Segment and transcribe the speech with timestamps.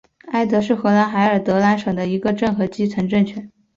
[0.31, 3.51] 埃德是荷兰海尔德兰省的一个镇和基层政权。